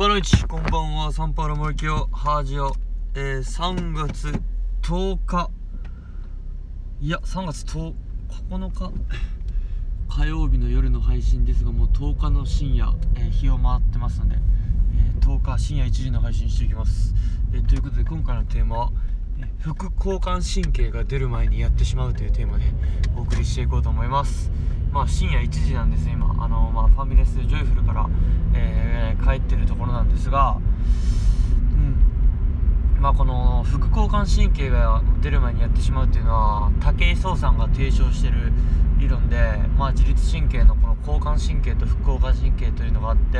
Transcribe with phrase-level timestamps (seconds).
[0.00, 1.12] パの市こんばんは。
[1.12, 2.72] サンパウロ森清ハージオ、
[3.14, 4.32] えー、3月
[4.80, 5.50] 10日
[7.02, 7.92] いや3月10
[8.48, 8.92] 9日
[10.08, 17.14] 火曜日の夜の配信ですがもう10日の深夜、えー、日を回ってますので、えー、10日深夜1時の配信していきます、
[17.52, 18.92] えー、ということで今回のテーマは
[19.58, 22.64] 副交感神経が出る前にやってしまうというテーマで
[23.18, 24.50] お送りしていこうと思います。
[24.92, 26.34] まあ深夜1時なんです今。
[26.42, 26.79] あの、まあ、
[29.40, 30.56] ってるところなんですが
[32.96, 33.02] うん。
[33.02, 38.52] まあこの副交感神経が出る前にやってしまうっていうのは武井壮さんが提唱してる
[38.98, 39.36] 理論で
[39.76, 43.38] まあ自律神経のこの交感神経と副交感神経というのがあって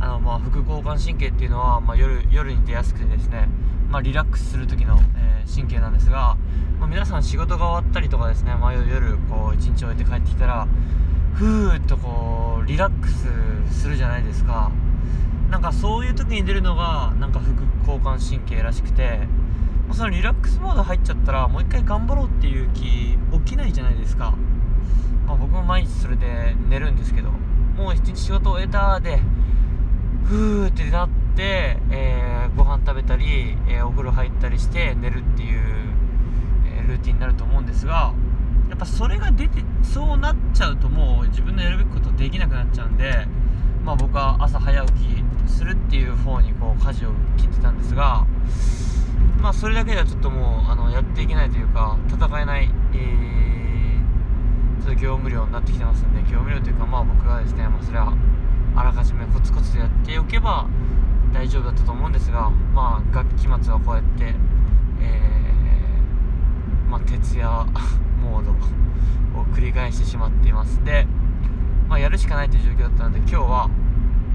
[0.00, 3.48] あのまあ副交感神経っていうのは、ま、夜夜に出やすくてですね
[3.94, 6.36] まあ、リラックスする時の、えー、神経なんですが、
[6.80, 10.66] まあ、皆さん仕事が終わったりとかですね、まあ、夜こう一日終えて帰ってきたら
[11.34, 13.28] ふーっとこうリラックス
[13.70, 14.72] するじゃないですか。
[15.54, 19.20] なんかそういう時に出るのがなんか副交感神経らしくて
[19.92, 24.34] そのリラックスモード入っちゃったらもう一回頑張ろうっていう気起きないじゃないですか、
[25.28, 29.20] まあ、僕も毎日それで寝るんですけどもう一日仕事終えたで
[30.24, 35.60] ふーってなってて、えー、ご飯食べたり、えー、お風呂入ったりして寝るっていう、
[36.66, 38.14] えー、ルーティンになると思うんですが
[38.70, 43.26] やっぱそれが出てそうなっちゃうともう自分のやるべきことできなくなっちゃうんで、
[43.84, 48.26] まあ、僕は朝早起きするっていう方にこう舵を切ってたんですが、
[49.40, 58.14] まあ、それだけではちょっともうあのやっていけないというか戦えない、えー、ちょっと業務量になってきてますんで業務量というかまあ僕がですね、まあ、それは
[58.76, 60.68] あらかじめコツコツとやっておけば
[61.32, 64.34] 大丈夫だったと思うんですが、まあ、学期末はこうやって、
[65.00, 67.48] えー、まあ、徹夜
[68.22, 68.52] モード
[69.40, 70.82] を繰り返してしまっています。
[70.84, 71.06] で、
[71.88, 73.70] まあ、やるしかないという状況だったので今日は、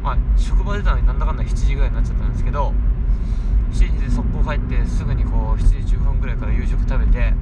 [0.03, 2.73] まあ、職場出たのになんだかんだ7時ぐらいになっちゃったんですけど
[3.72, 7.33] 7時で速攻帰ってすぐにこう7時10分ぐらいから夕食食べて、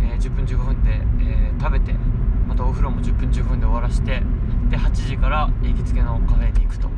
[0.00, 1.92] えー、10分15分で、えー、食べて
[2.48, 4.22] またお風呂も10分15分で終わらして
[4.70, 6.88] で8時から行きつけのカフェに行くと。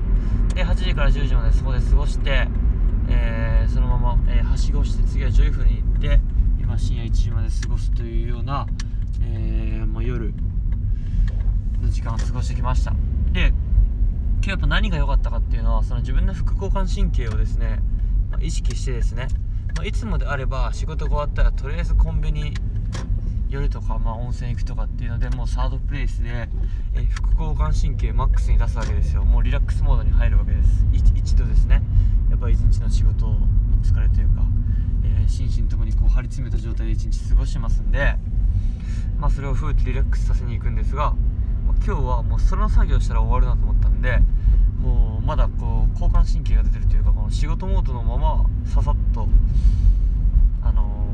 [0.55, 2.49] で8時から10時までそこで過ごして、
[3.09, 6.21] えー、そのまま、えー、はしごして次はジョイフルに行って
[6.60, 8.66] 今深夜1時まで過ごすというような、
[9.22, 10.33] えー、もう夜
[11.81, 12.95] の時間を過ごしてきました。
[13.33, 13.53] で
[14.38, 17.81] 今日やっぱ何が良かったかっていうのはその自分の副交感神経をですね、
[18.31, 19.28] まあ、意識してですね、
[19.76, 22.54] まあ、いつもであれば仕事が終わったらとりあえずコンビニ
[23.48, 26.48] 夜とか、まあ、温泉行くとかっていうのでもうサードプレイスで、
[26.94, 29.25] え、副交感神経マックスに出すわけですよ。
[29.25, 30.87] もうリラックスモードに入るわけです。
[30.93, 31.82] 一度ですね。
[32.31, 33.38] やっぱ一日の仕事の
[33.82, 34.43] 疲れというか、
[35.04, 38.16] えー、心身ともにこう張り詰めた状態で一日過ごしてますんで
[39.19, 41.15] まあそれをふーっとリラックスさせに行くんですが
[41.84, 44.19] 今日はもうその作業したら終わるなと思ったんで
[44.81, 49.29] もうまだこう交感神経が出てるというかこの仕事モードのままささっと
[50.62, 51.07] あの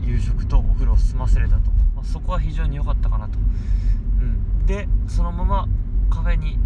[0.00, 5.68] 夕食とお風呂を済ませれたと、まあ、そこは非常に良かったかなと、うん、でそのまま
[6.08, 6.58] カフェに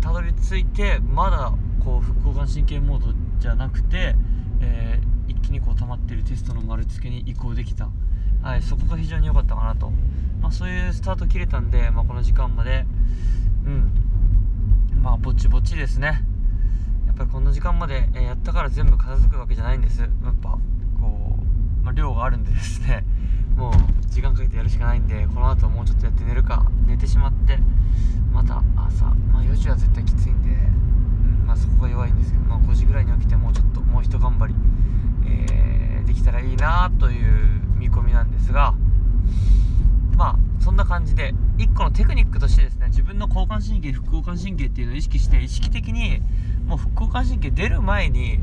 [0.00, 1.52] たどり着いてまだ
[1.84, 4.16] こう副交感神経モードじゃなくて、
[4.60, 5.09] えー、
[5.90, 7.90] まってるテストの丸付けに移行できた、
[8.42, 9.90] はい、そこが非常に良かったかなと、
[10.40, 12.86] まあ、そういうスタート切れたんで、まあ、この時間まで。
[13.66, 13.90] うん。
[15.02, 16.22] まあぼちぼちですね。
[17.06, 20.00] やっぱりこんな時間までやったから全部片付くわけじゃないんです。
[20.00, 20.10] やっ
[20.42, 20.58] ぱ
[21.00, 23.04] こうまあ、量があるんでですね。
[23.56, 23.72] もう
[24.06, 26.66] 時間かけてやるしかないんでこの後もうちょっとやって寝るか。
[26.86, 27.58] 寝てしまって
[28.32, 34.54] また朝、まあ、4時は絶対きついんで、うんまあ、そこが弱いんですけど、まあ、5時ぐらいに起きてもうちょっともう一頑張り、
[36.60, 38.74] なという見込みなんですが
[40.16, 46.20] まあそんな感じで1個のテクニックとしてですね自分の交感神経副交感神経っていうのを意識して意識的に
[46.66, 48.38] もう副交感神経出る前に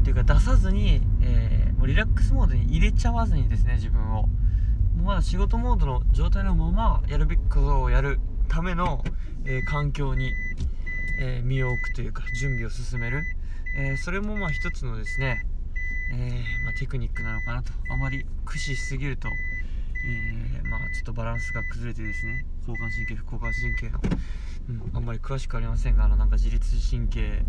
[0.00, 4.22] っていうか出さずに、えーもうリラックスモードに入れちゃわずにですね自分を。
[4.22, 4.28] も
[5.00, 8.18] うまだ仕事モードの状態のままやるべきことをやる
[8.48, 9.04] ための、
[9.44, 10.32] えー、環境に、
[11.20, 13.22] えー、身を置くというか準備を進める、
[13.76, 15.46] え、それもまあ一つのですね、
[16.10, 17.72] えまあ、テクニックなのかなと。
[17.90, 19.28] あまり駆使しすぎると、
[20.06, 24.00] えまあ、ちょっとバランスが崩れてですね交感神経副交感神経の、
[24.70, 27.42] うん、あんまり詳しくありませんがあのなんか自律神経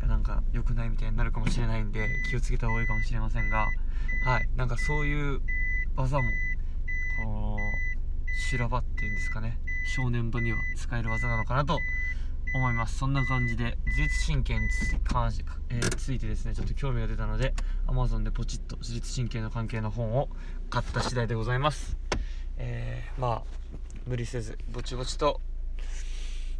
[0.00, 3.68] がなんか良くないみたいになるかもしれないんで気をつけた方がいいかもしれませんが
[4.24, 5.40] はいなんかそういう
[5.96, 6.22] 技も
[7.24, 11.78] こう修羅場っていうんですかね少年部には使える技なのかなと
[12.54, 12.98] 思います。
[12.98, 14.60] そんな感じで自律神経に
[15.02, 17.52] 関し、えー、ついてですねちょっと興味が出たので
[17.86, 20.28] Amazon でポチッと自律神経の関係の本を
[20.70, 21.96] 買った次第でございます。
[22.56, 23.42] えー、まあ
[24.06, 25.40] 無理せずぼちぼちと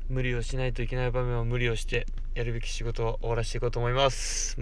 [0.08, 4.56] 無理をしないといけない場面を無理をしてやるべき仕事を終わらしていこうと思います。